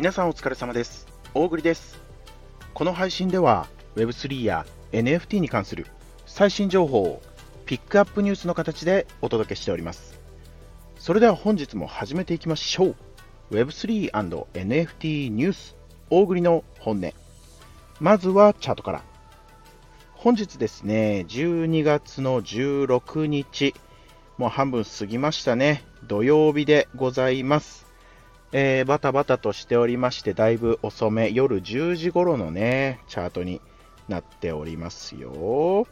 [0.00, 1.06] 皆さんお疲れ様です。
[1.34, 2.00] 大栗です。
[2.72, 3.66] この配信では
[3.96, 5.86] Web3 や NFT に関する
[6.24, 7.20] 最新情報を
[7.66, 10.18] ピックアップニュースの形でお届けしております。
[10.98, 12.96] それでは本日も始めていきましょう。
[13.50, 15.76] Web3&NFT ニュース
[16.08, 17.12] 大栗の本音。
[18.00, 19.02] まずはチャートから。
[20.14, 23.74] 本日ですね、12月の16日、
[24.38, 25.84] もう半分過ぎましたね。
[26.04, 27.89] 土曜日でございます。
[28.52, 33.60] えーバタバタとしておりまして、だいぶ遅め、夜10時頃のね、チャートに
[34.08, 35.86] なっておりますよ。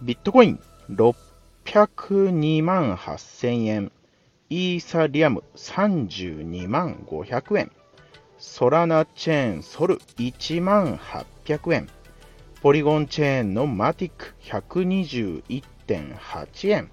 [0.00, 3.90] ビットコイン602万8000円、
[4.48, 7.72] イーサリアム32万500円、
[8.38, 11.00] ソラナチェーンソル1万
[11.44, 11.88] 800円、
[12.62, 16.92] ポリゴンチェーンのマティック121.8円、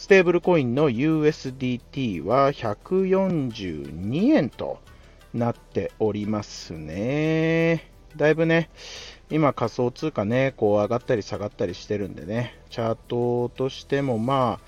[0.00, 4.78] ステーブルコインの USDT は142円と
[5.34, 7.92] なっておりますね。
[8.16, 8.70] だいぶね、
[9.28, 14.58] 今仮想通貨ね、こう上がったり下がったりしてるんでね、チャートとしてもま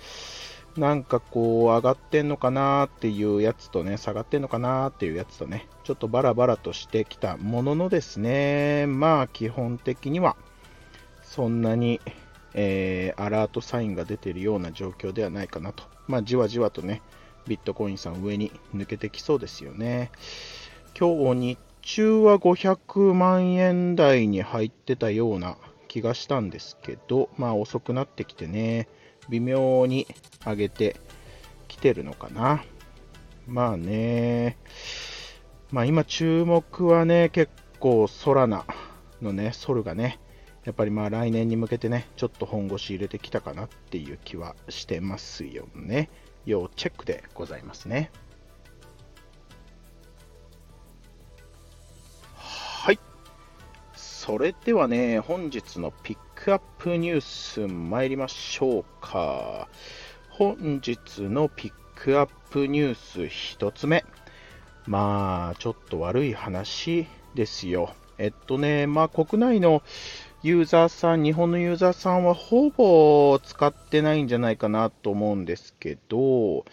[0.77, 10.37] あ、なんかこう上がってんのかなっていうやつとね、下がってんのかなっていうやつとね、ちょっとバラバラとしてきたもののですね、まあ基本的には
[11.23, 12.03] そんなに
[12.55, 15.85] えーアラートサインが出ているような状況ではないかなと。
[16.09, 17.03] まあ、じわじわとね、
[17.47, 20.11] ビットコインさん上に抜けてきそうですよね。
[20.99, 25.57] 今日日中は500万円台に入ってたような
[25.89, 28.89] 気がしたんですけど、まあ遅くなってきてね、
[29.29, 30.07] 微妙に
[30.45, 30.97] 上げて
[31.69, 32.65] きてるのかな。
[33.47, 34.57] まあね、
[35.71, 38.65] まあ今注目はね、結構ソラナ
[39.21, 40.19] のね、ソルがね、
[40.65, 46.09] やっぱりまあ来年に向けてね、ちょっと本腰入れてきたかなっていう気はしてますよね。
[46.47, 48.13] 要チェックでございますね。
[52.37, 52.99] はい。
[53.95, 59.69] それではね、本日のピックアップニュース参りましょうか。
[60.31, 64.05] 本日のピックアップニュース一つ目。
[64.87, 67.95] まあ、ちょっと悪い話ですよ。
[68.19, 69.83] えっとね、まあ国内の
[70.43, 76.65] ユーザーさん、日本のユーザーさんはほぼ使ってないんじゃないかなと思うんですけど、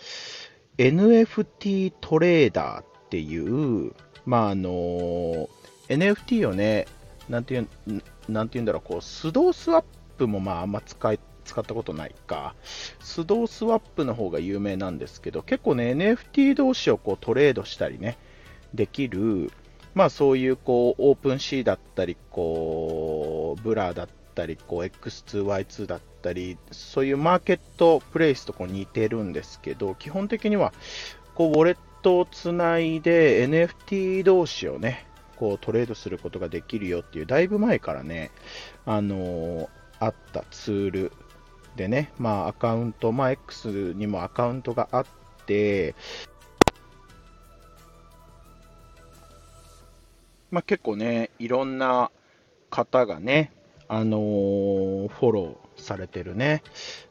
[0.80, 3.94] NFT トレーダーっていう、
[4.25, 5.50] まああの、
[5.88, 6.88] NFT をね、
[7.30, 9.86] なんていうん、なんていうんだろう、こう、スドースワッ
[10.18, 12.56] プもまああんま使い、使ったことないか。
[13.00, 18.18] スドースワップの方が有名なんですけど、結構ね、NFT 同士をこうトレードしたりね、
[18.74, 19.51] できる、
[19.94, 23.19] まあそういうこうオープンシーだったり、こう
[23.55, 30.73] ブラだったり、こう X2Y2 だったり、そういうマーケットプレイスとこう似てるんですけど、基本的には
[31.35, 35.05] こうウォレットをつないで NFT 同士をね、
[35.38, 38.31] こうトレードすることができるよっていう、だいぶ前からね、
[38.85, 39.67] あのー
[39.99, 41.11] あったツール
[41.75, 45.05] でね、まあアカウント、まあ X にもアカウントがあっ
[45.45, 45.95] て、
[50.51, 52.09] まあ、結構ね、いろんな
[52.69, 53.52] 方がね、
[53.88, 56.62] あのーフォローされてるね、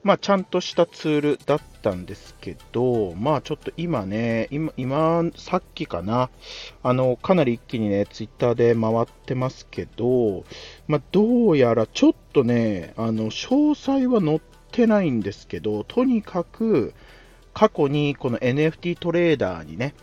[0.03, 6.31] まあ、ちゃんとしたツールだったんですけど、まあ、ちょっと今ね、今、今さっきかな、
[6.83, 10.45] あの、かなり一気にね、ツイッターで回ってますけど、
[10.87, 14.41] まあ、どうやらちょっとね、あの、詳細は載っ
[14.71, 16.95] てないんですけど、とにかく、
[17.55, 19.95] 過去にこの NFT トレーダーにね、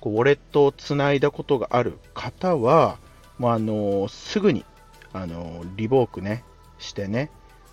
[0.00, 2.98] こうウォレットをつないだことがある方は、
[3.38, 4.64] もうあのすぐに
[5.12, 6.44] あの revoke ね
[6.78, 7.30] してね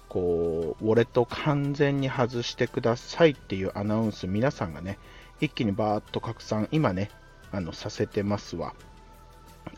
[0.09, 4.97] こうウォレット完全に外してくださいっていうアナウンス皆さんがね
[5.41, 7.09] 一気にバーッと拡散今ね
[7.51, 8.73] あのさせてますわ。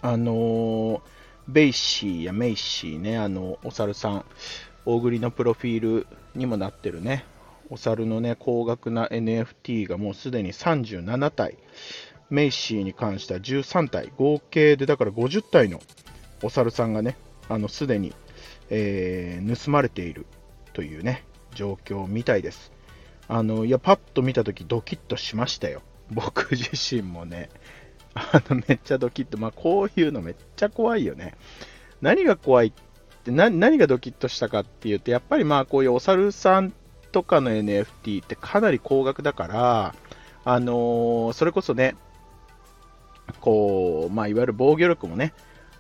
[0.02, 1.02] あの
[1.48, 4.26] BAYC や MAYC ねあのお猿さん
[4.86, 7.26] 大栗のプロフィールにもなってるね
[7.70, 11.58] お猿のね高額な NFT がもうすでに37体
[12.30, 15.80] メイシーに関しては13体、合計でだから50体の
[16.44, 17.18] お猿さんがね、
[17.50, 18.14] あのすでに、
[18.70, 20.26] えー盗まれている
[20.74, 21.24] というね、
[21.56, 22.72] 状況みたいです。
[23.28, 25.82] あの、いや、パッと見たときドキッとしましたよ。
[26.12, 27.50] 僕自身もね、
[28.14, 31.36] あの、めっちゃドキッと、まあ、こういうのめっちゃ怖いよね。
[32.02, 32.72] 何が怖いっ
[33.24, 36.74] て、な何がドキッとしたかっていうと、やっぱりまあ、こういうお猿さん
[37.12, 39.96] とかの NFT ってかなり高額だから、
[40.46, 41.96] あのーそれこそね、
[43.42, 45.34] こう、まあ、いわゆる防御力もね、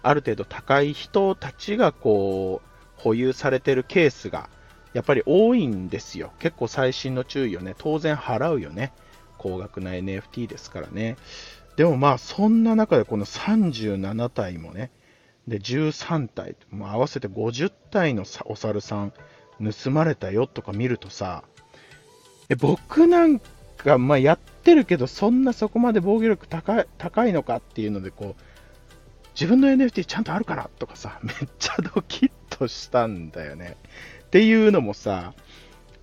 [0.07, 4.49] ある程度高い人たちがこう、保有されてるケースが、
[4.93, 6.31] やっぱり多いんですよ。
[6.39, 8.93] 結構最新の注意をね、当然払うよね。
[9.37, 11.17] 高額な NFT ですからね。
[11.75, 14.91] でもまあ、そんな中でこの37体もね、
[15.47, 19.13] で、13体、もう合わせて50体のお猿さん
[19.83, 21.43] 盗まれたよとか見るとさ、
[22.49, 23.39] え僕なん
[23.77, 28.41] か、まあ、やってるけど、そんなそこまで防御力高い高いのかっていうので、こう、
[29.39, 33.77] 自分の NFT ちゃんとあるからとかさ、 めっちゃドキッとしたんだよね。
[34.25, 35.33] っていうのもさ、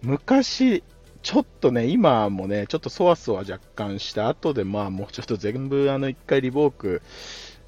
[0.02, 0.84] 昔、
[1.22, 7.02] ちょっとね、今もね、ちょっとそわそわ若干した後で、まあもうちょっと全部あの一回リボーク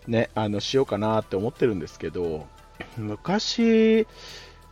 [0.06, 2.46] ね、あのしようかなって思ってるんですけど、
[2.96, 4.06] 昔、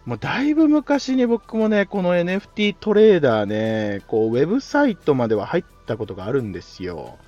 [0.05, 7.19] もうだいぶ昔に僕もね、この NFT トレーダーね、こう、ウェブサイトまでは入ったことがあるんですよ。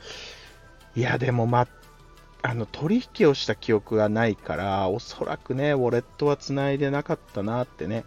[0.94, 1.46] いや、でも、
[2.48, 8.04] あの、取引をした記憶がないから、おそらくね、ウォレットは繋いでなかったなってね、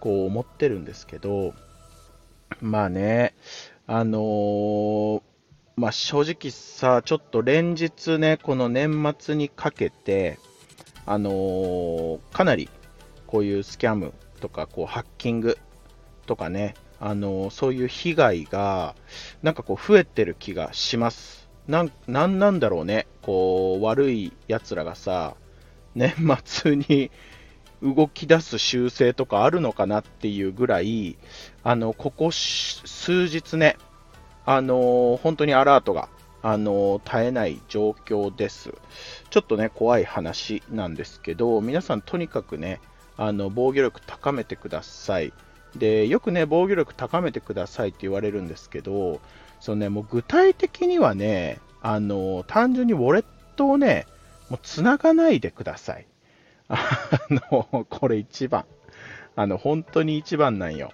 [0.00, 1.54] こう思ってるんですけど、
[2.60, 3.34] まあね、
[3.86, 5.22] あのー、
[5.76, 10.40] まあ正直さ、ちょっと連日ね、この年末にかけて、
[11.04, 12.68] あのー、かなり
[13.28, 15.58] こういうスキャムとか、こうハッキング
[16.26, 18.96] とかね、あのー、そういう被害が、
[19.44, 21.35] なんかこう増えてる気がします。
[21.68, 25.34] なん、なんなんだろうね、こう、悪い奴らがさ、
[25.94, 26.14] 年
[26.44, 27.10] 末に
[27.82, 31.18] 動き出す習性とかあるのかなっていうぐらい、
[31.62, 32.82] あの、ここ数
[33.28, 33.76] 日ね、
[34.44, 36.08] あの本当にアラートが、
[36.42, 38.72] あの絶えない状況です。
[39.30, 42.80] ちょっとね、怖い話なんですけど、皆さんとにかくね、
[43.16, 45.32] あの防御力高めてください。
[45.74, 49.20] で、よくね、防御力高めてくださいって言われるんですけど、
[49.60, 53.24] そのね、もう具体的にはね、あの単純にウォレッ
[53.56, 54.06] トをね、
[54.50, 56.06] もう繋がないでください。
[56.68, 56.78] あ
[57.30, 58.64] の、これ一番。
[59.34, 60.92] あの、本当に一番なんよ。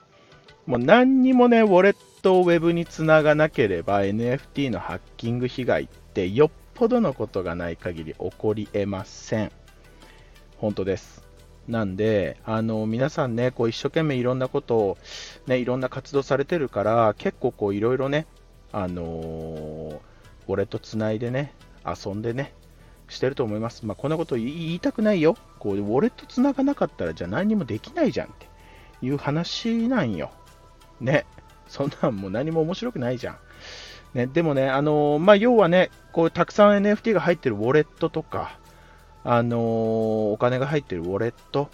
[0.66, 9.52] もう何にもね、ウォレットを Web につながなければ NFT のハッキング被害ってよっぽどのことがない限り起こりえません。
[10.58, 11.22] 本当です。
[11.68, 14.98] なんで、あの、皆さんね、こう一生懸命いろんなことを、
[15.46, 18.26] ね、いろんな活動されてるから、結構こういろいろね、
[18.72, 19.98] あのー、
[20.48, 21.52] ウォレットつないでね、
[21.84, 22.54] 遊んでね、
[23.08, 23.84] してると思います。
[23.86, 25.36] まあ、こんなこと言いたくないよ。
[25.58, 28.48] こう、ウォレットつながなかったら、じゃあ何にもできないじゃんって
[29.02, 30.30] いう話なんよ。
[31.00, 31.26] ね。
[31.68, 33.38] そんなんもう何も面白くないじゃん。
[34.14, 38.58] ね、でもね、あのー、まあ、要はね、こうたくさん NFT が入ってるウォレットとか、
[39.24, 39.60] あのー、
[40.32, 41.70] お金が入ってるウォレット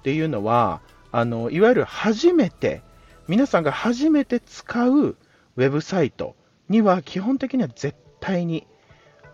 [0.00, 2.82] っていうのは、あのー、いわゆる初めて、
[3.28, 6.34] 皆さんが初めて使うウェブサイト
[6.72, 8.66] には基本的には絶対に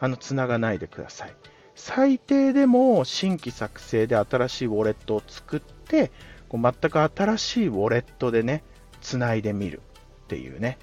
[0.00, 1.34] あの繋がないでください。
[1.74, 6.10] 最低でも新規作成で新しいウォレットを作って、
[6.48, 8.64] こう全く新しいウォレットでね、
[9.00, 9.80] つないでみる
[10.24, 10.78] っていうね。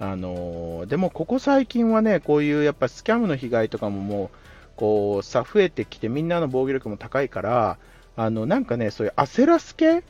[0.00, 4.30] あのー、でもここ最近はね、こういうやっぱスキャムの被害とかももう、
[4.76, 7.78] こうさ、増えてきてみんなの防御力も高いから、
[8.16, 10.02] あの、なんかね、そういう焦らす系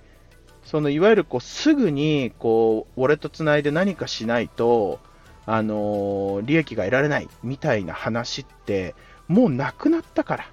[0.64, 5.00] そのいわゆるこうすぐにこうウォレットつないで何かしないと、
[5.50, 8.94] あのー、利益が得られないみたいな話って
[9.28, 10.50] もうなくなったから。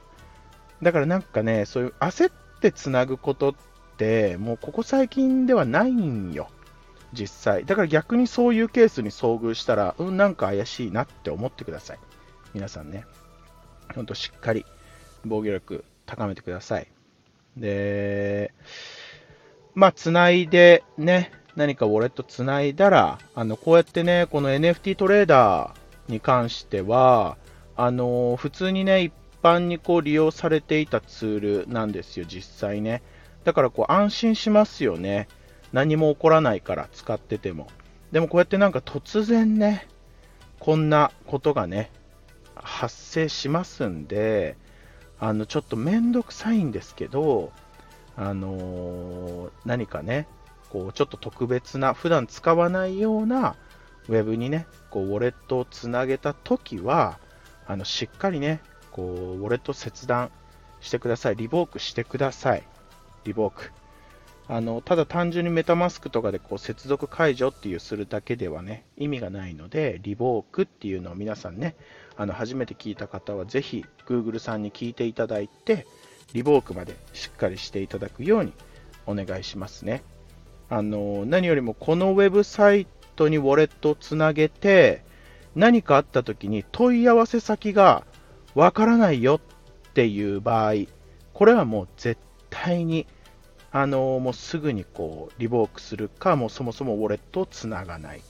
[0.81, 2.31] だからなんかね、そういう焦っ
[2.61, 3.55] てつなぐことっ
[3.97, 6.47] てもうここ最近ではないんよ。
[7.11, 7.65] 実際。
[7.65, 11.99] だから逆にそういうケースに遭遇したら、うん、なんか怪しいなって思ってください。
[12.53, 13.05] 皆さんね。
[13.93, 14.65] ほんとしっかり
[15.25, 16.87] 防御力高めてください。
[17.57, 18.53] で、
[19.73, 27.37] まあ、つないでね、何かウォレットつないだら、あの、こうやってね、この NFT トレーダーに関しては、
[27.77, 33.01] あの、普通にね、一般にこう利用されていたツールなんですよ、実際ね。
[33.43, 35.27] だからこう安心しますよね。
[35.71, 37.67] 何も起こらないから使ってても。
[38.11, 39.87] でもこうやってなんか突然ね、
[40.59, 41.91] こんなことがね、
[42.55, 44.57] 発生しますんで、
[45.19, 47.51] あの、ちょっとめんどくさいんですけど、
[48.17, 50.27] あのー、何かね、
[50.69, 53.55] こう、ちょっと特別な、普段使わないような
[54.07, 57.19] ウェブにね、こう、ウォレットをつなげたときは、
[57.67, 60.31] あの、しっかりね、こう、ウォレット切断
[60.81, 61.35] してください。
[61.35, 62.63] リボークしてください。
[63.23, 63.71] リボーク。
[64.47, 71.75] あのただ単純にメタマスクとかでこう接続解除っていうするだけではね意味がないのでリボークっていうのを皆さんね
[72.15, 75.87] あの初めて聞いた方はぜひ Google さんに聞いていただいて
[76.33, 78.53] リボークまでしっかりしていただくように
[79.07, 80.03] お願いしますね
[80.69, 85.03] あの何よりもこのウェブサイトにウォレットをつなげて
[85.55, 88.03] 何かあった時に問い合わせ先が
[88.55, 90.73] わからないよっていう場合
[91.33, 92.19] これはもう絶
[92.49, 93.05] 対に
[93.77, 98.21] あのもうすぐにこうリボークするか、もうそもそもウォレットをつながない。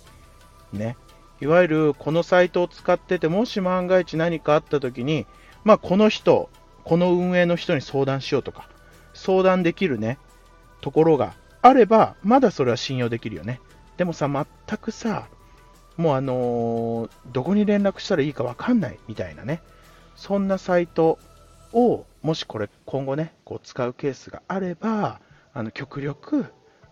[0.73, 0.97] ね。
[1.39, 5.27] いわゆるこのサイトを使ってて、もし万が一何かあった時に、
[5.63, 6.49] まあ、この人、
[6.83, 8.67] この運営の人に相談しようとか、
[9.13, 10.17] 相談できるね、
[10.81, 11.35] ところが
[11.65, 13.59] あれば、まだそれは信用できるよね。
[13.97, 15.27] でもさ、全くさ、
[15.97, 19.63] もうあのー、どこに連絡したらいいかわかんないみたいなね、
[20.15, 21.17] そんなサイト
[21.73, 25.19] を、もしこれ今後ね、こう使うケースがあれば、
[25.55, 26.45] あの極力、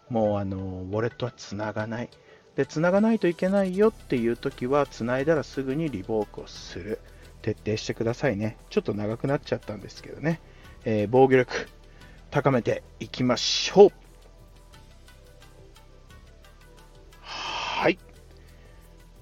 [0.09, 2.09] もうあのウォレットはつながない。
[2.55, 6.99] で、つながないといけないよっていう時は、つないだらすぐにリボークをする。
[7.43, 8.57] 徹底してくださいね。
[8.71, 10.41] ちょっと長くなっちゃったんですけどね。
[10.83, 11.67] えー、防御力、
[12.31, 14.02] 高めていきましょう。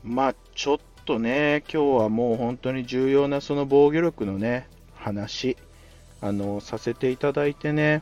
[0.04, 5.58] まあ、ちょっとね、今日はもう本当に重要なその防御力のね、話、
[6.22, 8.02] あの、させていただいてね、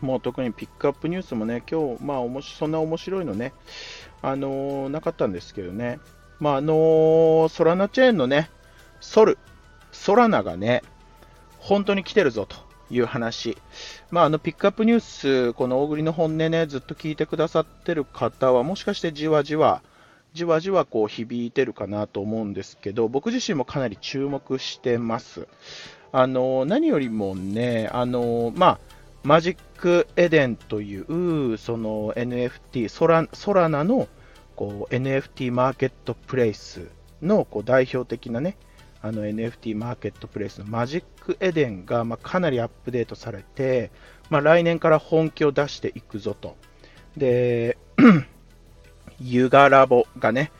[0.00, 3.52] もう特にピックアップニュースもね、今日、まあ、おもしそんな面白いのね、
[4.22, 5.98] あのー、なかったんですけどね、
[6.38, 8.48] まあ、あのー、ソラナチェーンのね、
[9.00, 9.38] ソル、
[9.90, 10.82] ソラナがね、
[11.58, 12.56] 本当に来てるぞと
[12.88, 13.58] いう話。
[14.12, 19.82] まあ、あの、ピックアップニュース、この大栗の本音ね、ずっと聞いてくださってる方は、もしかしてじわじわ、
[20.34, 25.48] じわじわこう響いてるかなと思うんですけど、僕自身もかなり注目してます。
[26.12, 28.78] あの、何よりもね、あの、まあ、
[29.24, 34.08] マジックエデンという、その NFT、ソラソラナの
[34.56, 36.88] こう NFT マーケットプレイス
[37.22, 38.56] のこう代表的なね、
[39.02, 43.90] あの NFT マーケットプレイスのマジックエデンがまかなりアップデートされて、
[44.30, 46.56] まあ、来年から本気を出していくぞと。
[47.16, 47.78] で、
[49.20, 50.52] ユガラボがね、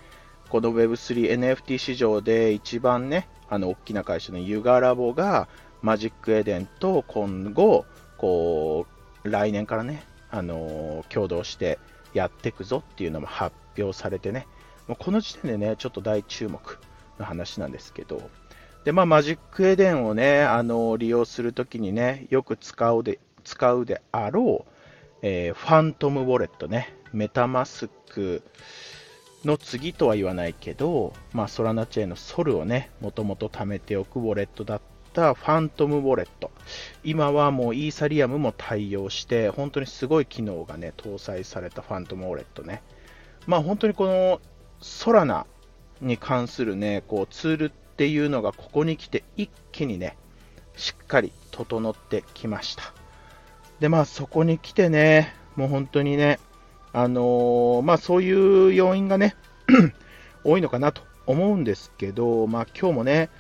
[0.48, 5.48] この Web3NFT 市場で一番ね、あの大きな会社のユガラボが
[5.82, 7.84] マジックエデンと今後、
[8.16, 8.86] こ
[9.24, 11.78] う、来年からね、あのー、共同して
[12.14, 14.46] やっていくぞっていうのも発表されてね、
[14.88, 16.78] もうこの時点でね、ちょっと大注目
[17.18, 18.28] の話なんですけど、
[18.84, 24.72] で、まあ、マジックエデンをね、あのー、利用するときにね、よく使うで、使うであろう、
[25.22, 28.42] えー、ファントムウォレットね、メタマスク
[29.44, 34.80] の次とは言わないけど、まあ、ソラナチェーンのソルをね、もともと貯めておくウォレットだっ
[35.12, 36.50] たファントムウォレット。
[37.04, 42.82] 今はもうイーサリアムも対応して、本当にすごい機能がね、搭載されたファントムウォレットね。
[43.46, 44.40] まあ本当にこの
[44.80, 45.46] ソラナ
[46.00, 50.16] に関するね、こうツールっていうのがここに来て一気にね、
[50.76, 52.92] しっかり整ってきました。
[53.80, 56.38] で、まあそこに来てね、もう本当にね、
[56.92, 59.36] あのー、まあそういう要因がね、
[60.44, 63.30] 多いのかなと思うんですけど、まあ今日もね、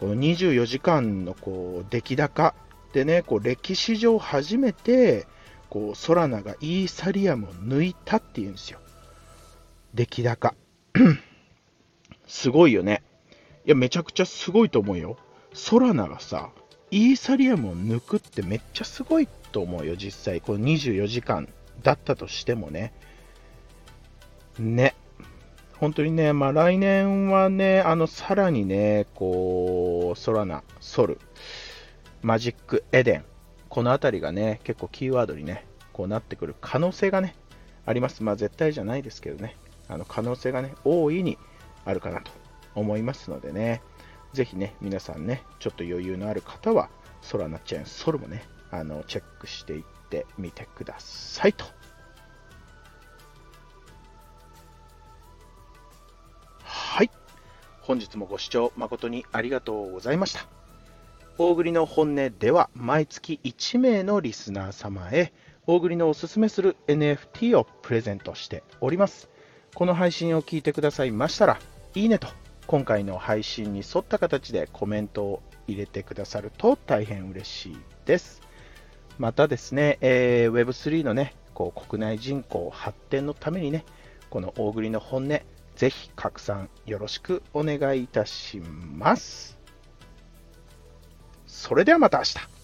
[0.00, 2.54] この24時間のこう出来高
[2.92, 5.26] でね、こう歴史上初めて、
[5.68, 8.78] こうソラナがイーサリアムを抜いたっていうんですよ。
[9.94, 10.54] 出来高。
[12.28, 13.02] すごいよね。
[13.64, 15.16] いや、めちゃくちゃすごいと思うよ。
[15.54, 16.50] ソラナがさ、
[16.90, 20.40] イーサリアムを抜くってめっちゃすごいと思うよ、実際。
[20.40, 21.48] この24時間
[21.82, 22.92] だったとしてもね。
[24.58, 24.94] ね。
[25.78, 31.18] 本当にね、まあ、来年はね、あの、さらにね、こう、ソラナ、ソル、
[32.22, 33.24] マジック、エデン、
[33.68, 37.34] このあたりがね、結構キーワードにね、こうなってくる可能性がね、
[37.84, 38.22] あります。
[38.22, 39.56] まあ、絶対じゃないですけどね、
[39.88, 41.36] あの、可能性がね、大いに
[41.84, 42.30] あるかなと
[42.74, 43.82] 思いますのでね、
[44.32, 46.90] ぜひね、皆さんね、ちょっと余裕のある方は、
[47.22, 51.64] ソラナチェーン、ソルもね、あの、チェックしていってみてくださいと。
[56.64, 57.10] はい
[57.80, 60.46] 本日もご視聴誠にありがとうございました。
[61.38, 65.32] 大栗の本音では毎月1名のリスナー様へ
[65.66, 69.28] 大栗のおすすめする NFT をプレゼントしております。
[69.74, 71.58] この配信を聞いてくださいましたら、
[71.94, 72.28] いいねと
[72.66, 78.42] 今回の配信に沿った形でコメントを入れてくださると大変嬉しいです。
[79.18, 83.84] またですね、えー、Web3 のね、こう国内人口発展のためにね、
[84.30, 85.40] この大栗の本音、
[85.76, 89.58] ぜひ拡散よろしくお願いいたします。
[91.46, 92.61] それではまた明日。